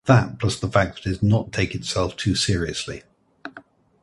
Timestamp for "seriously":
2.33-3.03